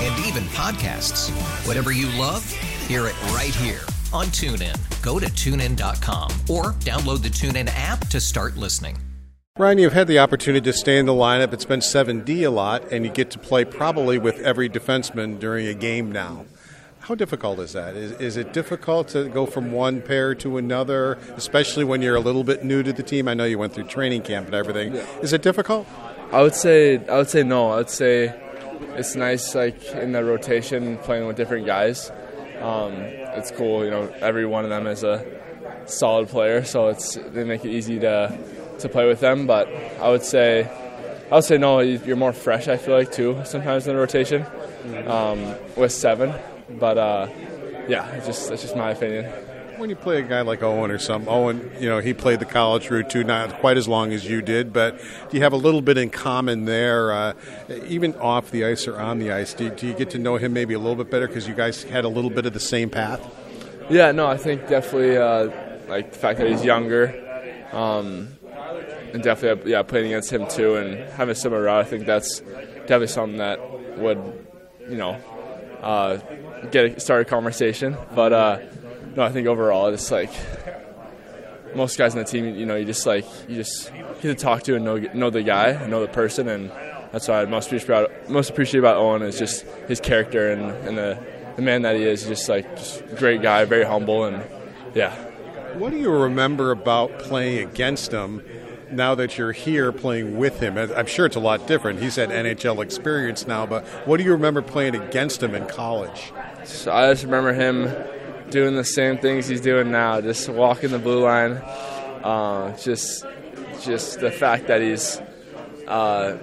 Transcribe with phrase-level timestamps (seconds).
[0.00, 1.30] Yes, and even podcasts.
[1.66, 2.48] Whatever you love,
[2.86, 3.80] hear it right here
[4.12, 5.02] on TuneIn.
[5.02, 8.98] Go to tunein.com or download the TuneIn app to start listening.
[9.58, 11.52] Ryan, you've had the opportunity to stay in the lineup.
[11.52, 15.66] It's been 7D a lot, and you get to play probably with every defenseman during
[15.66, 16.46] a game now.
[17.00, 17.96] How difficult is that?
[17.96, 22.20] Is, is it difficult to go from one pair to another, especially when you're a
[22.20, 23.26] little bit new to the team?
[23.28, 24.94] I know you went through training camp and everything.
[25.20, 25.86] Is it difficult?
[26.32, 27.70] I would say I would say no.
[27.72, 28.28] I would say
[28.96, 32.10] it's nice like in the rotation playing with different guys.
[32.60, 34.08] Um, it's cool, you know.
[34.20, 35.24] Every one of them is a
[35.86, 38.38] solid player, so it's they make it easy to
[38.78, 39.46] to play with them.
[39.46, 39.68] But
[40.00, 40.68] I would say
[41.30, 41.80] I would say no.
[41.80, 42.68] You're more fresh.
[42.68, 44.44] I feel like too sometimes in the rotation
[45.06, 46.34] um, with seven.
[46.68, 47.28] But uh,
[47.88, 49.30] yeah, it's just that's just my opinion.
[49.80, 52.44] When you play a guy like Owen or some Owen, you know he played the
[52.44, 54.98] college route too, not quite as long as you did, but
[55.30, 57.32] do you have a little bit in common there, uh,
[57.86, 59.54] even off the ice or on the ice?
[59.54, 61.82] Do, do you get to know him maybe a little bit better because you guys
[61.82, 63.26] had a little bit of the same path?
[63.88, 65.48] Yeah, no, I think definitely uh,
[65.88, 67.14] like the fact that he's younger,
[67.72, 68.36] um,
[69.14, 71.80] and definitely yeah playing against him too and having a similar route.
[71.80, 74.46] I think that's definitely something that would
[74.90, 75.12] you know
[75.80, 76.18] uh,
[76.70, 77.96] get a, start a conversation.
[78.14, 78.58] But uh,
[79.16, 80.30] no, I think overall it's like
[81.74, 82.54] most guys on the team.
[82.54, 85.42] You know, you just like you just get to talk to and know know the
[85.42, 86.70] guy, know the person, and
[87.12, 90.70] that's what I most appreciate about most appreciate about Owen is just his character and,
[90.86, 91.18] and the
[91.56, 92.24] the man that he is.
[92.24, 94.42] Just like just great guy, very humble, and
[94.94, 95.14] yeah.
[95.74, 98.42] What do you remember about playing against him
[98.90, 100.76] now that you're here playing with him?
[100.76, 102.00] I'm sure it's a lot different.
[102.00, 106.32] He's had NHL experience now, but what do you remember playing against him in college?
[106.64, 107.84] So I just remember him
[108.50, 111.52] doing the same things he's doing now, just walking the blue line.
[112.22, 113.24] Uh, just,
[113.82, 115.20] just the fact that he's
[115.88, 116.36] uh,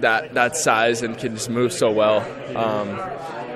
[0.00, 2.20] that that size and can just move so well.
[2.56, 2.98] Um,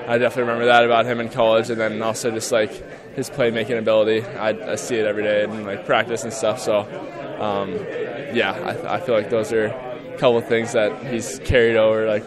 [0.07, 2.71] I definitely remember that about him in college, and then also just like
[3.15, 4.23] his playmaking ability.
[4.23, 6.61] I, I see it every day in like practice and stuff.
[6.61, 6.81] So,
[7.41, 7.73] um,
[8.35, 12.25] yeah, I, I feel like those are a couple things that he's carried over like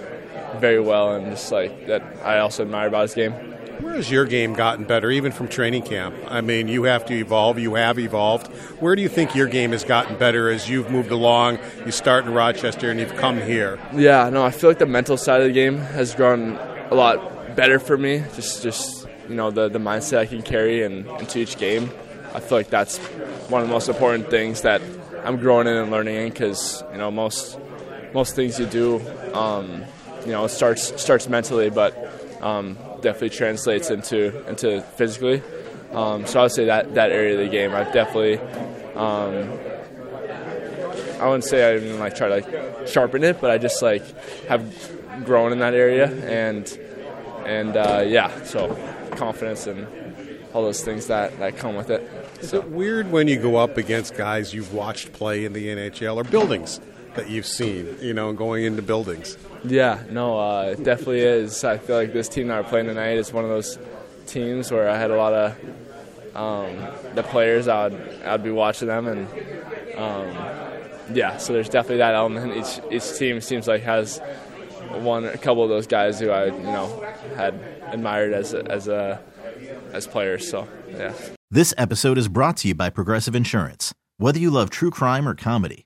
[0.59, 3.33] very well, and just like that I also admire about his game.
[3.87, 6.13] Where has your game gotten better, even from training camp?
[6.27, 7.57] I mean, you have to evolve.
[7.57, 8.47] You have evolved.
[8.81, 11.59] Where do you think your game has gotten better as you've moved along?
[11.85, 13.79] You start in Rochester and you've come here.
[13.93, 16.57] Yeah, no, I feel like the mental side of the game has grown
[16.91, 18.25] a lot better for me.
[18.35, 21.89] Just, just you know, the the mindset I can carry into each game.
[22.35, 22.97] I feel like that's
[23.47, 24.81] one of the most important things that
[25.23, 27.57] I'm growing in and learning in because you know most
[28.13, 28.99] most things you do,
[29.33, 29.85] um,
[30.25, 31.95] you know, it starts starts mentally, but
[32.41, 35.41] um, definitely translates into into physically.
[35.91, 38.39] Um, so I would say that that area of the game, I've definitely.
[38.95, 39.59] Um,
[41.19, 44.03] I wouldn't say I even like try to like sharpen it, but I just like
[44.47, 46.67] have grown in that area and
[47.45, 48.75] and uh, yeah, so
[49.11, 49.87] confidence and
[50.53, 52.09] all those things that, that come with it.
[52.41, 56.17] Is it weird when you go up against guys you've watched play in the NHL
[56.17, 56.79] or buildings
[57.17, 59.37] that you've seen, you know, going into buildings?
[59.63, 61.63] Yeah, no, uh, it definitely is.
[61.63, 63.77] I feel like this team that we're playing tonight is one of those
[64.27, 66.77] teams where I had a lot of um,
[67.15, 67.67] the players.
[67.67, 69.27] I'd I'd be watching them, and
[69.97, 72.55] um, yeah, so there's definitely that element.
[72.55, 74.19] Each each team seems like has
[74.91, 77.03] one a couple of those guys who I you know
[77.35, 77.55] had
[77.91, 79.21] admired as a, as a
[79.91, 80.49] as players.
[80.49, 81.13] So yeah.
[81.49, 83.93] This episode is brought to you by Progressive Insurance.
[84.17, 85.85] Whether you love true crime or comedy,